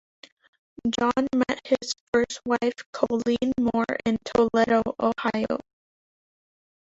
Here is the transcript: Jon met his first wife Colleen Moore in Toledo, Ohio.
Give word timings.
Jon 0.97 1.27
met 1.35 1.61
his 1.67 1.93
first 2.11 2.41
wife 2.43 2.73
Colleen 2.91 3.53
Moore 3.59 3.97
in 4.03 4.17
Toledo, 4.25 4.81
Ohio. 4.99 5.59